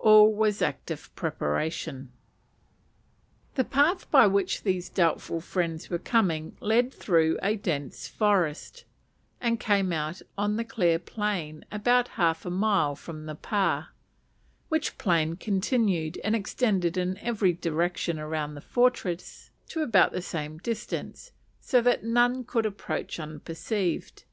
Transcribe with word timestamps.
All 0.00 0.34
was 0.34 0.60
active 0.60 1.14
preparation. 1.14 2.10
The 3.54 3.62
path 3.62 4.10
by 4.10 4.26
which 4.26 4.64
these 4.64 4.88
doubtful 4.88 5.40
friends 5.40 5.88
were 5.88 6.00
coming 6.00 6.56
led 6.58 6.92
through 6.92 7.38
a 7.44 7.54
dense 7.54 8.08
forest, 8.08 8.84
and 9.40 9.60
came 9.60 9.92
out 9.92 10.20
on 10.36 10.56
the 10.56 10.64
clear 10.64 10.98
plain 10.98 11.64
about 11.70 12.08
half 12.18 12.44
a 12.44 12.50
mile 12.50 12.96
from 12.96 13.26
the 13.26 13.36
pa; 13.36 13.90
which 14.68 14.98
plain 14.98 15.36
continued 15.36 16.18
and 16.24 16.34
extended 16.34 16.96
in 16.96 17.16
every 17.18 17.52
direction 17.52 18.18
around 18.18 18.56
the 18.56 18.60
fortress 18.60 19.50
to 19.68 19.80
about 19.82 20.10
the 20.10 20.22
same 20.22 20.58
distance, 20.58 21.30
so 21.60 21.80
that 21.82 22.02
none 22.02 22.42
could 22.42 22.66
approach 22.66 23.20
unperceived. 23.20 24.24